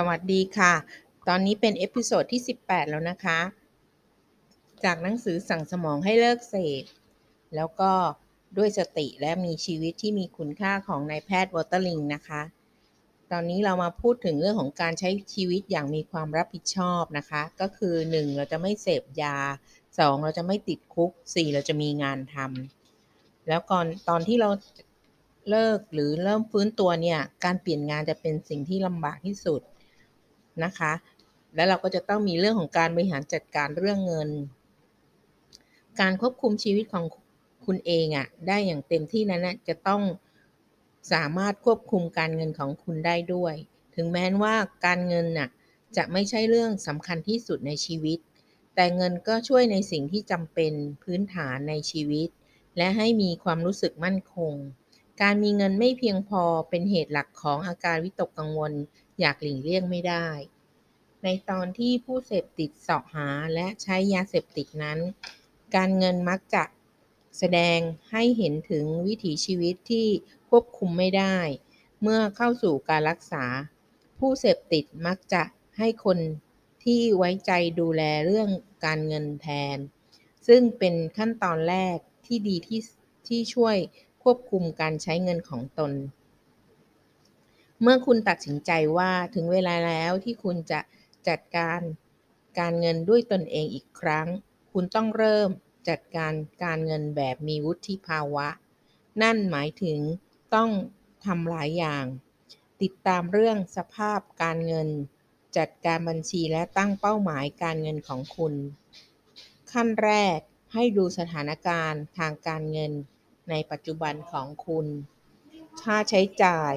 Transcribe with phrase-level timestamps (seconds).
[0.00, 0.74] สวัสดีค่ะ
[1.28, 3.40] ตอนนี้เป็น episode ที่ 18 แล้วนะคะ
[4.84, 6.84] จากหนังสือสั่งสมองให้เลิกเสพ
[7.56, 7.92] แล้วก็
[8.56, 12.42] ด้วยสติและมีชีวิตที่มีคุณค่าของนายแพทย์วอเตอร์ลิงนะคะ
[13.32, 18.36] ตอนนี้เรามาพูดถึงเรื่องของการใช้ชีวิตอย่างมีความรับผิดชอบนะคะ ก็คือ 1.
[18.36, 19.36] เราจะไม่เสพยา
[19.80, 20.22] 2.
[20.22, 21.54] เราจะไม่ติดคุก 4.
[21.54, 24.50] เราจะมีงานทำ แล้วก่อนตอนที่เรา
[25.50, 29.62] เลิกหรือเริ่มฟื้นตัวเนี่ย การเปลี่ยนงานจะเป็นสิ่งที่ลำบากที่สุด
[30.64, 30.92] นะคะ
[31.54, 34.30] แล้วเราก็จะต้องมีเรื่องของการบริหารจัดการเรื่องเงิน
[36.00, 37.04] การควบคุมชีวิตของ
[37.66, 40.02] คุณเองอะ่ะได้อย่างเต็มที่นั้นนะจะต้อง
[41.12, 43.54] สามารถควบคุมการเงินของคุณได้ด้วย
[43.94, 44.54] ถึงแม้ว่า
[44.86, 45.48] การเงินน่ะ
[45.96, 48.18] จะไม่ใช่เรื่องสำคัญที่สุดในชีวิต
[48.74, 52.28] แต่เงินก็ช่วยในสิ่งที่จำเป็นพื้นฐานในชีวิต
[52.76, 54.54] และให้มีความรู้สึกมั่นคง
[55.22, 58.72] การมีเงินไม่เพียงพอเป็นเหตุหลักของอาการวิตกกังวล
[59.20, 60.26] อยากหลีกเลี่ยงไม่ได้
[61.26, 64.98] ในตอนที่ผู้เสพติดเสาะหาและใช้ยาเสพติดนั้น
[65.74, 66.64] การเงินมักจะ
[67.38, 67.78] แสดง
[68.10, 70.06] ให้เห็นถึงวิถีชีวิตที่
[70.50, 71.36] ควบคุมไม่ได้
[72.02, 73.44] เมื่อเข้าสู่การรักษา
[74.18, 75.42] ผู้เสพติดมักจะ
[75.78, 76.18] ให้คน
[76.84, 78.48] ที่ไว้ใจดูแลเรื่อง
[78.84, 79.46] การเงินแท
[79.76, 79.78] น
[80.46, 81.96] ซึ่งเป็นขั้นตอนแรก
[82.26, 82.80] ที่ดีที่
[83.28, 83.76] ที่ช่วย
[84.22, 85.92] ควบคุมการใช้เงินของตน
[87.82, 90.80] เมื่อคุณตัดสินใจว่าถึงเวลาแล้วที่คุณจะ
[91.28, 91.80] จัดการ
[92.58, 94.28] การเงินด้วยตนเองอีกครั้ง
[94.72, 95.50] คุณต้องเริ่ม
[95.88, 96.32] จัดการ
[96.64, 98.48] การเงินแบบมีวุฒิภาวะ
[99.22, 99.98] นั่นหมายถึง
[100.54, 100.70] ต้อง
[101.24, 102.04] ทำหลายอย่าง
[102.82, 104.88] ติดตามเรื่องสภาพการเงิน
[105.56, 108.54] จัดการบัญชีและตั้งเป้าหมายการเงินของคุณ
[109.72, 110.38] ขั้นแรก
[110.74, 112.92] ให้ดูสถานการณ์ทางการเงิน
[113.50, 114.86] ในปัจจุบันของคุณ
[115.82, 116.72] ค่าใช้จ่าย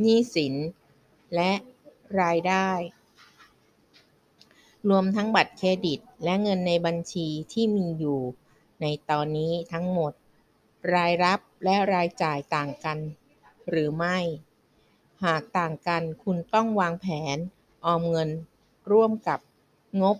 [0.00, 0.54] หนี้สิน
[1.34, 1.52] และ
[2.20, 2.70] รายได้
[4.88, 8.20] รวมทั้งบัตรเครดิตและเงินในบัญชีที่มีอยู่
[8.80, 10.12] ในตอนนี้ทั้งหมด
[10.94, 12.98] รายรับและรายจ่ายต่างกัน
[13.68, 14.18] หรือไม่
[15.24, 17.38] หากต่างกันคุณต้องวางแผน
[17.84, 18.30] ออมเงิน
[18.92, 19.40] ร่วมกับ
[20.02, 20.16] งบ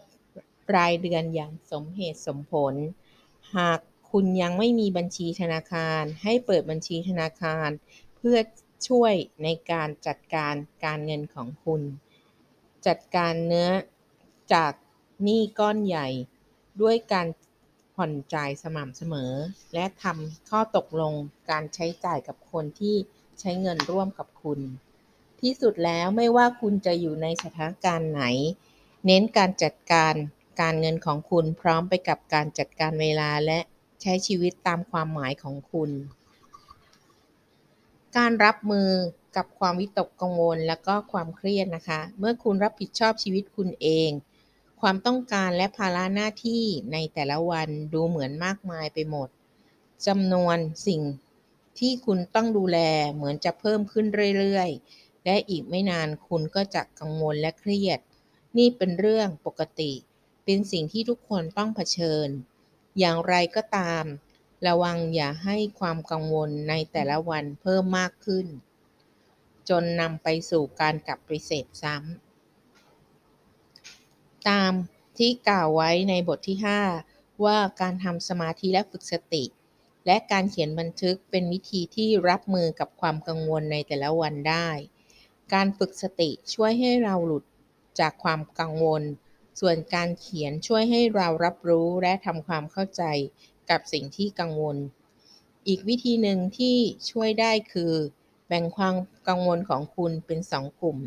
[0.76, 2.74] รายเดือนอย่างสมเหตุสมผล
[3.56, 3.80] หาก
[4.10, 7.68] คุณยังไม่มีบัญชีธนาคาร ให้เปิดบัญชีธนาคาร
[8.16, 8.38] เพื่อ
[8.88, 11.82] ช่วยในการจัดการการเงินของคุณ
[12.86, 13.68] จัดการเนื้อ
[14.54, 14.72] จาก
[15.22, 16.08] หนี้ก้อนใหญ่
[16.82, 17.26] ด้วยการ
[17.94, 19.32] ผ่อนจ่ายสม่ำเสมอ
[19.74, 21.14] และทำข้อตกลง
[21.50, 22.96] การใช้จ่ายกับคนที่
[23.40, 24.60] ใช้เงินร่วมกับคุณ
[25.40, 28.24] ที่สุดแล้วไม่ว่าคุณจะอยู่ในสถานการณ์ไหน
[29.06, 30.14] เน้นการจัดการ
[30.60, 33.58] การเงินของคุณพร้อมไปกับการจัดการเวลาและ
[34.02, 35.90] ใช้ชีวิตตามความหมายของคุณ
[38.16, 38.90] การรับมือ
[39.36, 44.10] กับความวิตกกังวลและก็ความเครียดนะคะ เมื่อคุณรับผิดชอบชีวิตคุณเอง
[44.80, 49.28] ความต้องการและภาระหน้าที่ในแต่ละวันดูเหมือนมากมายไปหมด
[50.06, 50.56] จำนวน
[50.86, 51.00] สิ่ง
[51.78, 52.78] ที่คุณต้องดูแล
[53.14, 54.06] เหมือนจะเพิ่มขึ้น
[54.38, 58.00] เรื่อยๆ และอีกไม่นานคุณก็จะกังวลและเครียด
[58.58, 59.92] นี่เป็นเรื่องปกติ
[60.44, 62.28] เป็นสิ่งที่ทุกคนต้องเผชิญ
[62.98, 64.04] อย่างไรก็ตาม
[64.66, 68.46] ระวังอย่าให้ความกังวลในแต่ละวันเพิ่มมากขึ้น
[69.68, 72.27] จนนำไปสู่การกลับไปเสพซ้ำ
[74.48, 74.72] ตาม
[75.18, 76.58] ที่กล่าวไว้ในบทที่
[77.00, 79.44] 5 ว่าการทำสมาธิและฝึกสติ
[80.06, 84.68] และการเขียนบันทึกเป็นวิธีที่รับมือกับความกังวลในแต่ละวันได้
[85.54, 87.44] การฝึกสติช่วยให้เราหลุด
[88.00, 89.02] จากความกังวล
[89.60, 93.02] ส่วนการเขียนช่วยให้เรารับรู้และทำความเข้าใจ
[93.70, 94.76] กับสิ่งที่กังวล
[95.68, 96.76] อีกวิธีหนึ่งที่
[97.10, 97.92] ช่วยได้คือ
[98.46, 98.94] แบ่งความ
[99.28, 100.98] กังวลของคุณเป็นสองกลุ่ม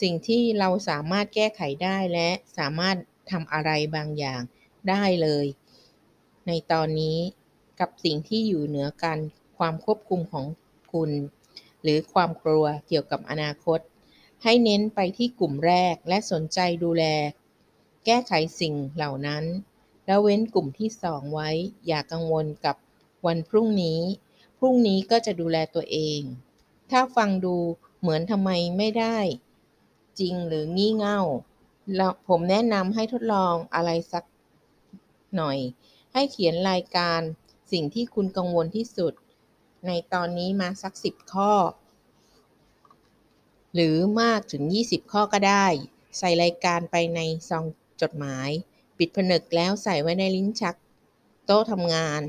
[0.00, 2.96] สิ่งที่เราสามารถแก้ไขได้และสามารถ
[3.30, 4.42] ทำอะไรบางอย่าง
[4.88, 5.46] ได้เลย
[6.46, 7.18] ในตอนนี้
[7.80, 9.18] กับสิ่งที่อยู่เหนือการ
[9.58, 10.46] ความควบคุมของ
[10.92, 11.10] คุณ
[11.82, 13.80] หรือความกลัวเกี่ยวกับอนาคต
[14.42, 17.04] ให้เน้นไปที่กลุ่มแรกและสนใจดูแล
[18.04, 19.44] แก้ไขสิ่งเหล่านั้น
[20.06, 21.50] แล้วเว้นกลุ่มที่สองไว้
[21.86, 22.76] อย่ากังวลกับ
[23.26, 24.00] วันพรุ่งนี้
[24.58, 26.20] พรุ่งนี้ก็จะดูแลตัวเอง
[26.90, 27.56] ถ้าฟังดู
[28.00, 29.18] เหมือนทำไมไม่ได้
[30.20, 31.20] จริงหรืองี่เง่า
[32.28, 34.24] ผมแนะนำให้ทดลองอะไรสัก
[35.36, 35.58] หน่อย
[36.12, 37.20] ให้เขียนรายการ
[37.72, 39.12] สิ่งที่คุณกังวลที่สุด
[39.86, 41.52] ในตอนนี้มาสักสิบข้อ
[43.74, 45.66] หรือมากถึง 20 ข้อก็ได้
[46.18, 47.64] ใส่รายการไปในซอง
[48.02, 48.50] จดหมาย
[48.98, 50.76] ปิดผนึกแล้วใส่ไว้ในลิ้นชัก
[51.46, 52.20] โต๊ะทำงาน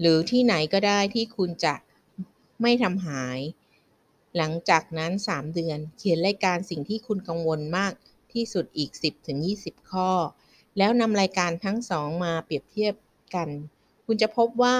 [0.00, 1.74] หรือที่ไหนก็ได้ที่คุณจะ
[2.62, 3.38] ไม่ทำหาย
[4.36, 7.92] หลังจากนั้น 3 เดือน เขียนรายการสิ่งที่คุณกังวลมาก
[8.32, 8.90] ที่สุดอีก
[9.40, 10.10] 10-20 ข้อ
[10.78, 12.94] แล้วนำรายการทั้งสองมาเปรียบเทียบ
[13.34, 13.48] กัน
[14.06, 14.76] คุณจะพบว่า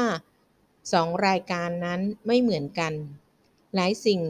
[0.61, 2.93] 2 รายการนั้นไม่เหมือนกัน
[3.75, 4.20] หลายสิ่ง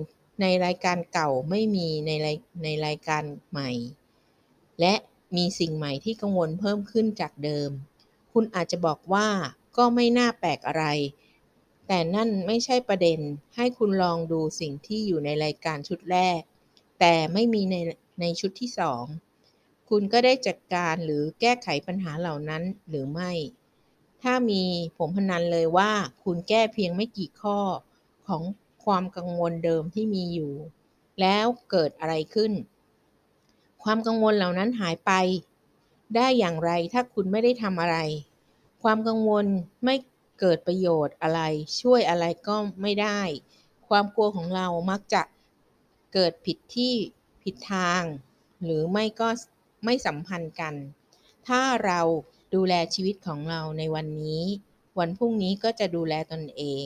[0.41, 3.71] ในรายการเก่าไม่มีในรายในรายการใหม่
[4.81, 4.95] และ
[5.37, 7.71] มีสิ่งใหม่ที่กังวลเพิ่มขึ้นจากเดิม
[8.33, 9.29] คุณอาจจะบอกว่า
[9.77, 10.85] ก็ไม่น่าแปลกอะไร
[11.93, 13.21] แต่นั่นไม่ใช่ประเด็น
[13.57, 16.41] ให้คุณลองดูสิ่งที่อยู่ในรายการชุดแรก
[17.01, 17.77] แต่ไม่มีใน
[18.21, 19.05] ในชุดที่สอง
[19.89, 23.33] คุณก็ได้จัดการหรือแก้ไขปัญหาเหล่านั้นหรือไม่
[24.23, 24.63] ถ้ามี
[24.97, 25.91] ผมพนันเลยว่า
[26.25, 27.59] คุณแก้เพียงไม่กี่ข้อ
[28.27, 28.43] ของ
[28.85, 30.53] ความกังวลเดิมที่มีอยู่
[31.21, 32.53] แล้วเกิดอะไรขึ้น
[33.83, 35.13] ความกังวลเหล่านั้นหายไป
[36.17, 37.97] ได้อย่างไรถ้าคุณไม่ได้ทำอะไร
[38.83, 39.47] ความกังวล
[39.85, 39.97] ไม่
[40.41, 41.41] เกิดประโยชน์อะไร
[41.81, 43.21] ช่วยอะไรก็ไม่ได้
[43.89, 45.23] ความกลัวของเรามักจะ
[46.13, 46.95] เกิดผิดที่
[47.43, 48.03] ผิดทาง
[48.65, 49.29] หรือไม่ก็
[49.85, 50.75] ไม่สัมพันธ์กัน
[51.49, 52.01] ถ้าเรา
[52.55, 54.43] ดูแลชีวิตของเราในวันนี้
[54.99, 56.85] วันพรุ่งนี้ก็จะดูแลตนเอง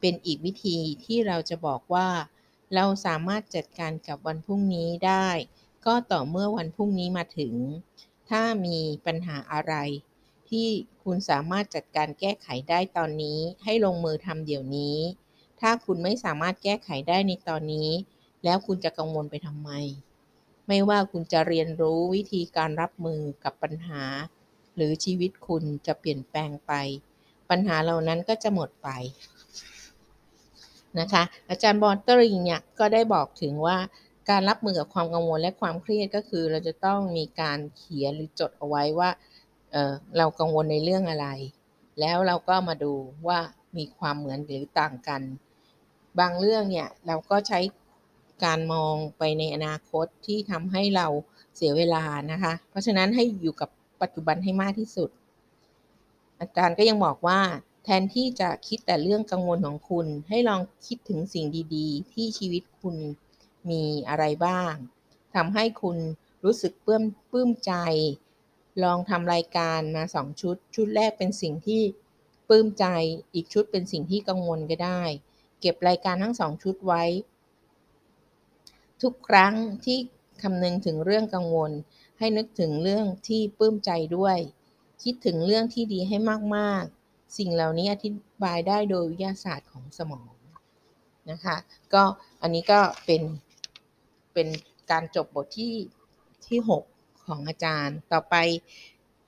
[0.00, 2.08] เป็นอีกวิธีที่เราจะบอกว่า
[2.74, 5.28] เราสามารถจัดการกับวันพรุ่งนี้ได้
[5.86, 7.54] ก็ต่อเมื่อวันพรุ่งนี้มาถึง
[8.30, 9.74] ถ้ามีปัญหาอะไร
[10.54, 10.70] ที่
[11.04, 14.98] คุณสามารถจัดการแก้ไขได้ตอนนี้ ให้ลงมือทำเดี๋ยวนี้
[15.60, 17.90] ถ้าคุณไม่สามารถแก้ไขได้ในตอนนี้
[18.44, 19.70] แล้วคุณจะกังวลไปทำไม
[20.68, 24.02] ไม่ว่าคุณจะเรียนรู้วิธีการรับมือกับปัญหา
[24.76, 26.72] หรือชีวิตคุณจะเปลี่ยนแปลงไป
[27.50, 28.88] ปัญหาเหล่านั้นก็จะหมดไป
[30.98, 33.78] นะคะอาจารย์บอลเตอริงเนี่ยก็ได้บอกถึงว่า
[34.30, 39.10] การรับมือกับความกังวลและความเครียดก็คือ เราจะต้องมีการเขียนหรือจดเอาไว้ว่า
[39.74, 41.28] เเรากังวลในเรื่องอะไร
[42.00, 42.92] แล้วเราก็มาดู
[43.28, 43.38] ว่า
[43.76, 45.22] มีความเหมือนหรือต่างกัน
[46.18, 47.60] บางเรื่องเนี่ยเราก็ใช้
[48.44, 51.06] การมองไปในอนาคตที่ทำให้เรา
[51.56, 53.70] เสียเวลานะคะ เพราะฉะนั้นให้อยู่กับ
[54.02, 55.10] ปัจจุบันให้มากที่สุด
[56.40, 57.40] อาจารย์ก็ยังบอกว่า
[57.84, 62.96] แทนที่จะคิดแต่เรื่องกังวลของคุณ ให้ลองคิดถึงสิ่งดีๆ ที่ชีวิตคุณ
[63.70, 64.72] มีอะไรบ้าง
[65.34, 65.96] ทำให้คุณ
[66.44, 67.72] รู้สึกเปื้มปลื้มใจ
[68.82, 71.82] ลองทำรายการมาสองชุด ชุดแรกเป็นสิ่งที่
[72.48, 72.86] ปลื้มใจ
[73.34, 75.02] อีกชุดเป็นสิ่งที่กังวลก็ได้
[75.60, 77.04] เก็บรายการทั้งสองชุดไว้
[79.02, 79.54] ทุกครั้ง
[79.84, 79.98] ที่
[80.42, 81.72] คำนึงถึงเรื่องกังวล
[82.18, 84.38] ให้นึกถึงเรื่องที่ปลื้มใจด้วย
[85.02, 86.16] คิดถึงเรื่องที่ดีให้
[86.56, 88.10] มากๆ สิ่งเหล่านี้อธิ
[88.42, 90.32] บายได้โดยวิทยาศาสตร์ของสมอง
[91.30, 91.56] นะคะ
[91.94, 92.02] ก็
[92.42, 93.22] อันนี้ก็เป็น
[94.34, 94.48] เป็น
[94.90, 95.74] การจบบทที่
[96.48, 96.93] ที่ 6
[97.26, 98.34] ของอาจารย์ ต่อไป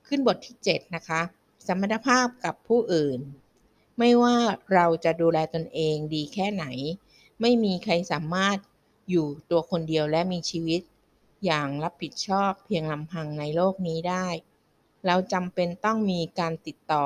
[0.07, 1.21] ขึ้นบทที่ 7 นะคะ
[1.67, 3.19] สมรรถภาพกับผู้อื่น
[3.97, 4.35] ไม่ว่า
[4.73, 6.65] เราจะดูแลตนเองดีแค่ไหน
[7.41, 8.57] ไม่มีใครสามารถ
[9.09, 10.81] อยู่ตัวคนเดียวและมีชีวิต
[11.45, 14.27] อย่างรับผิดชอบเพียงลำพังในโลกนี้ได้
[15.05, 17.05] เราจำเป็นต้องมีการติดต่อ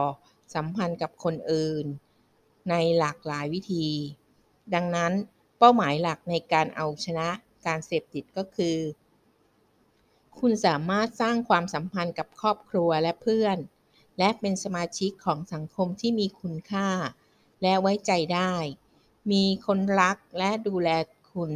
[0.56, 1.86] สัมพันธ์กับคนอื่น
[2.70, 3.88] ในหลากหลายวิธี
[4.74, 5.12] ดังนั้น
[5.58, 7.28] เป้าหมายหลักในการเอาชนะ
[7.66, 8.78] การเสพติดก็คือ
[10.40, 13.58] คุณสามารถสร้างความสัมพันธ์กับครอบครัวและเพื่อน
[14.20, 16.90] และเป็นสมาชิกของสังคมที่มีคุณค่า
[17.62, 18.54] และไว้ใจได้
[19.32, 20.90] มีคนรักและดูแล
[21.32, 21.52] คุณ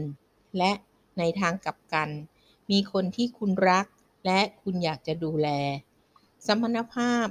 [0.58, 0.72] และ
[1.18, 2.10] ในทางกลับกัน
[2.72, 3.86] มีคนที่คุณรัก
[4.26, 5.48] และคุณอยากจะดูแล
[6.48, 7.28] สมรรถภาพ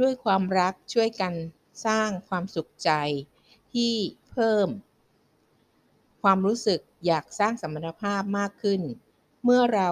[0.00, 1.34] ด้วยความรักช่วยกัน
[1.86, 2.90] สร้างความสุขใจ
[3.72, 3.94] ที่
[4.30, 4.68] เพิ่ม
[6.22, 8.80] ความรู้สึกอยากสร้างสมรรถภาพมากขึ้น
[9.44, 9.88] เมื่อเรา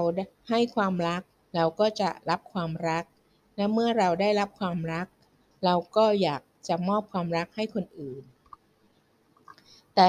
[0.51, 1.23] ให้ความรัก
[1.55, 3.05] เราก็จะรับความรัก
[3.57, 5.07] และเมื่อเราได้รับความรัก
[5.65, 8.23] เราก็อยากจะมอบความรักให้คนอื่น
[9.95, 10.09] แต่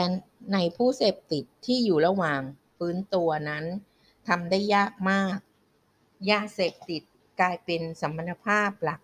[0.53, 2.41] ในผู้เสพติดที่อยู่ระหว่าง
[2.77, 3.65] ฟื้นตัวนั้น
[4.27, 5.37] ทำได้ยากมาก
[6.31, 7.01] ยาเสพติด
[7.39, 9.01] กลายเป็นสมรรถภาพหลัก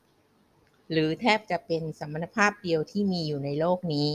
[0.91, 4.11] หรือแทบจะเป็นสมรรถภาพเดียวที่มีอยู่ในโลกนี้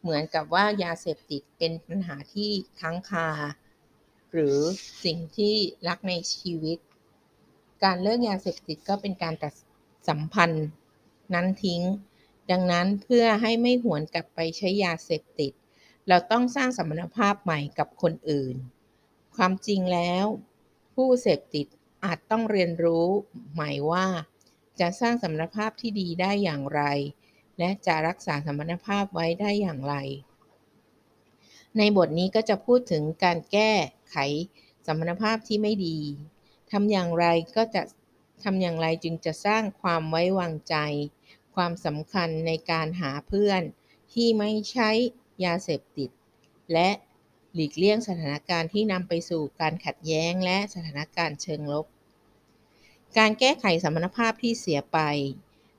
[0.00, 3.28] เหมือนกับว่ายาเสพติดเป็นปัญหาที่ค้างคา
[4.32, 4.58] หรือ
[5.04, 5.54] สิ่งที่
[5.88, 6.78] รักในชีวิต
[7.84, 9.54] การเลิกยาเสพติดก็เป็นการตัด
[10.08, 10.66] สัมพันธ์
[11.34, 11.82] นั้นทิ้ง
[12.50, 15.52] ดังนั้นเพื่อให้ไม่หวนกลับไปใช้ยาเสพติด
[16.08, 18.56] เราต้องสร้างสมรรถภาพใหม่กับคนอื่น
[19.36, 20.24] ความจริงแล้ว
[20.94, 21.66] ผู้เสพติด
[22.04, 23.06] อาจต้องเรียนรู้
[23.52, 24.06] ใหม่ว่า
[24.80, 26.82] จะสร้างสมรรถภาพที่ดีได้อย่างไร
[27.58, 29.94] และจะรักษาสมรรถภาพไว้ได้อย่างไร
[31.78, 33.72] ในบทนี้ก็จะพูดถึงการแก้
[34.10, 34.16] ไข
[34.86, 35.98] สมรรถภาพที่ไม่ดี
[36.70, 37.26] ทำอย่างไร
[37.56, 37.82] ก็จะ
[38.44, 40.76] ทำอย่างไรจึงจะสร้างความไว้วางใจ
[41.54, 43.62] ความสำคัญในการหาเพื่อน
[44.12, 44.90] ที่ไม่ใช้
[45.44, 46.10] ยาเสพติด
[46.72, 46.90] และ
[47.54, 51.86] หลีกเลี่ยงสถานการณ์ที่นำไปสู่การขัดแย้งและสถานการณ์เชิงลบ
[53.18, 54.98] การแก้ไขสมรรถภาพที่เสียไป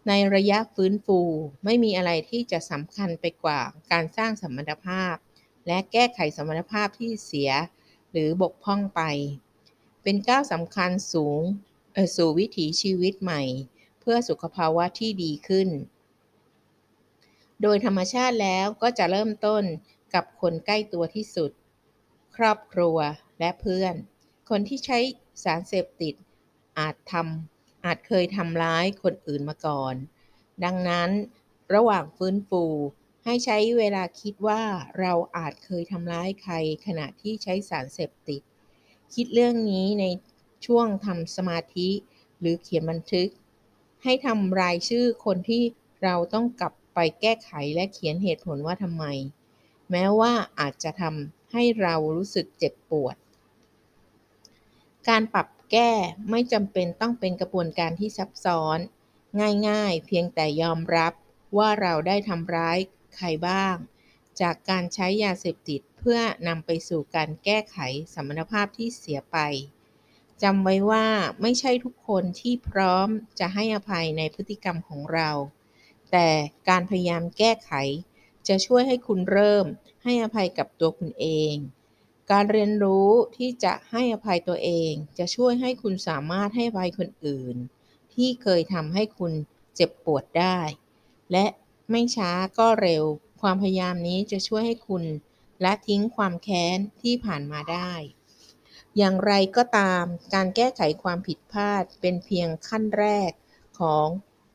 [0.07, 1.19] ในระยะฟื้นฟู
[1.65, 5.15] ไม่มีอะไรที่จะสำคัญไปกว่าการสร้างสมรรถภาพ
[5.67, 7.51] และแก้ไขสมรรถภาพที่เสีย
[8.11, 9.01] หรือบกพร่องไป
[10.03, 11.41] เป็นก้าวสำคัญสูง
[12.15, 13.41] สู่วิถีชีวิตใหม่
[13.99, 15.69] เพื่อสุขภาวะที่ดีขึ้น
[17.61, 19.63] โดยธรรมชาติแล้วก็จะเริ่มต้น
[20.13, 21.51] กับคนใกล้ตัวที่สุด
[22.35, 22.97] ครอบครัว
[23.39, 23.93] และเพื่อน
[24.49, 24.99] คนที่ใช้
[25.43, 26.15] สารเสพติด
[26.79, 29.95] อาจทำอาจเคยทำร้ายคนอื่นมาก่อน
[30.63, 31.09] ดังนั้น
[31.73, 32.63] ระหว่างฟื้นฟู
[33.25, 34.61] ให้ใช้เวลาคิดว่า
[34.99, 36.53] เราอาจเคยทำร้ายใคร
[36.85, 38.41] ขณะที่ใช้สารเสพติด
[39.13, 40.05] คิดเรื่องนี้ใน
[40.65, 41.89] ช่วงทำสมาธิ
[42.39, 43.29] หรือเขียนบันทึก
[44.03, 45.63] ให้ทำรายชื่อคนที่
[46.03, 49.05] เราต้องกลับไปแก้ไขและเขียนเหตุผลว่าทำไม
[49.91, 53.15] แม้ว่าอาจจะทำให้เรารู้สึกเจ็บปวด
[55.07, 55.91] การปรับแก้
[56.29, 58.79] ไม่จำเป็นต้องเป็นกระบวนการที่ซับซ้อน
[59.67, 61.13] ง่ายๆ เพียงแต่ยอมรับ
[61.57, 62.77] ว่าเราได้ทำร้าย
[63.17, 63.75] ใครบ้าง
[64.41, 67.77] จากการใช้ยาเสพติดเพื่อนำไปสู่การแก้ไข
[68.13, 69.37] สมรรถภาพที่เสียไป
[70.43, 71.07] จำไว้ว่า
[71.41, 73.07] ไม่ใช่ทุกคนที่พร้อม
[73.39, 75.29] จะให้อภัยในพฤติกรรมของเรา
[76.11, 76.29] แต่
[76.69, 77.71] การพยายามแก้ไข
[78.47, 79.65] จะช่วยให้คุณเริ่ม
[80.03, 81.55] ให้อภัยกับตัวคุณเอง
[82.31, 87.55] การเรียนรู้ที่จะให้อภัยตัวเอง จะช่วยให้คุณสามารถให้อภัยคนอื่น
[88.13, 89.33] ที่เคยทำให้คุณ
[89.75, 90.59] เจ็บปวดได้
[91.31, 91.45] และ
[91.95, 93.03] ไม่ช้าก็เร็ว
[93.41, 95.03] ความพยายามนี้จะช่วยให้คุณ
[95.63, 97.91] ละทิ้งความแค้นที่ผ่านมาได้
[98.97, 103.31] อย่างไรก็ตาม การแก้ไขความผิดพลาดเป็นเพียงขั้นแรก
[103.79, 104.07] ของ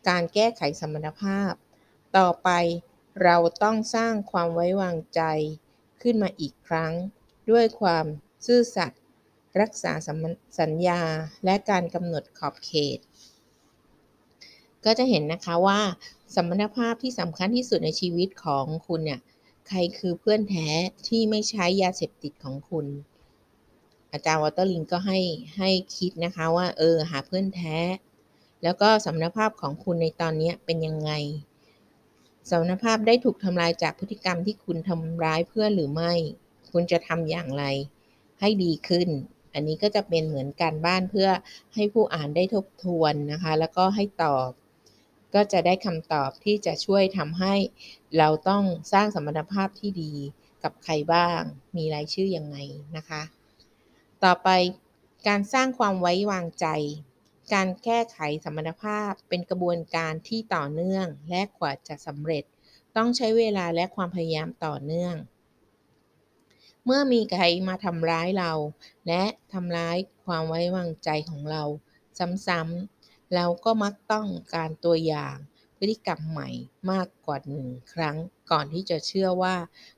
[0.08, 1.52] การแก้ไขสมรรถภาพ
[2.16, 2.48] ต่อไป
[3.22, 5.22] เราต้องสร้างความไว้วางใจ
[6.02, 6.92] ขึ้นมาอีกครั้ง
[7.50, 8.06] ด้วยความ
[8.46, 9.02] ซื่อสัตย์
[9.60, 9.92] รักษา
[10.60, 11.02] สัญญา
[11.44, 12.98] และการกำหนดขอบเขต
[14.84, 15.80] ก็จะเห็นนะคะว่า
[16.34, 19.20] สัมพันธภาพที่สำคัญที่สุดในชีวิตของคุณเนี่ย
[19.68, 20.68] ใครคือเพื่อนแท้
[21.08, 22.86] ที่ไม่ใช้ยาเสพติดของคุณ
[24.12, 25.18] อาจารย์วอเตอร์ลิงก็ให้
[25.58, 27.76] ให้คิดนะคะว่า เออ หาเพื่อนแท้
[28.62, 31.10] แล้วก็สมรรถภาพของคุณในตอนนี้เป็นยังไง
[32.50, 36.12] สมรรถภาพได้ถูกทำลายจากพฤติกรรมที่คุณทำร้ายเพื่อนหรือไม่
[36.72, 37.64] คุณจะทำอย่างไร
[38.40, 39.08] ให้ดีขึ้น
[39.54, 41.28] อันนี้ก็จะเป็นเหมือนการบ้านเพื่อ
[41.74, 44.50] ให้ผู้อ่านได้ทบทวนนะคะ แล้วก็ให้ตอบ
[45.34, 47.54] ก็จะได้คำตอบที่จะช่วยทำให้
[48.18, 50.12] เราต้องสร้างสมรรถภาพที่ดี
[50.62, 51.40] กับใครบ้าง
[51.76, 52.56] มีรายชื่อยังไง
[52.96, 53.22] นะคะ
[54.24, 54.48] ต่อไป
[55.28, 56.66] การสร้างความไว้วางใจ
[57.54, 62.44] การแก้ไขสมรรถภาพเป็นกระบวนการที่ต่อเนื่องและกว่าจะสำเร็จ
[62.96, 65.14] ต้องใช้เวลาและความพยายามต่อเนื่อง
[66.84, 68.52] เมื่อมีใครมาทำร้ายเรา
[69.08, 71.62] และทำร้ายความไว้วางใจของเรา
[72.46, 72.97] ซ้ำๆ
[73.34, 75.36] เราก็มักต้องการตัวอย่าง
[75.78, 76.48] พฤติกรรมใหม่
[76.90, 78.16] มากกว่าหนึ่งครั้ง
[78.50, 79.54] ก่อนที่จะเชื่อว่า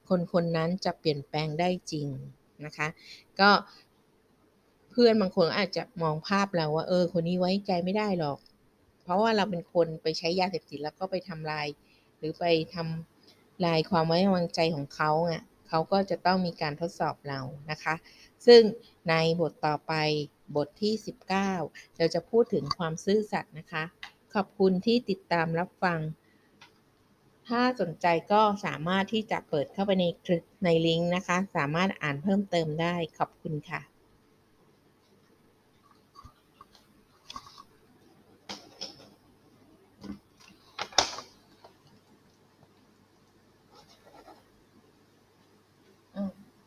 [0.09, 2.09] คนคนนั้นจะเปลี่ยนแปลงได้จริง
[2.65, 2.89] นะคะ
[3.41, 3.51] ก็
[4.91, 8.39] เพื่อนบางคนอาจจะมองภาพเราว่า เออ คนนี้ไว้ใจไม่ได้หรอก
[9.03, 11.67] เพราะว่าเราเป็นคนไปใช้ยาเสพติดแล้วก็ไปทำลาย
[12.19, 12.45] หรือไป
[12.75, 17.95] ทำลายความไว้วางใจของเขาอะเขาก็จะต้องมีการทดสอบเรานะคะ
[18.47, 18.63] ซึ่ง
[19.09, 19.93] ในบทต่อไป
[20.57, 20.95] บทที่
[21.47, 23.85] 19 เราจะพูดถึงความซื่อสัตย์นะคะ
[24.35, 26.01] ขอบคุณที่ติดตามรับฟัง
[27.49, 30.05] ถ้าสนใจก็สามารถที่จะเปิดเข้าไปใน
[30.65, 33.81] ในลิงก์นะคะ สามารถอ่านเพิ่มเติมได้ขอบคุณค่ะ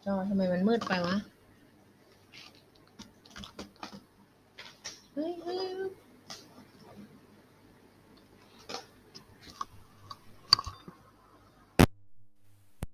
[0.06, 1.18] จอทำไมมันมืดไปวะ
[5.16, 5.92] I have